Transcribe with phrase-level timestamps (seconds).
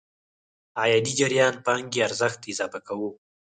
[0.79, 3.09] عايدي جريان پانګې ارزښت اضافه کوو.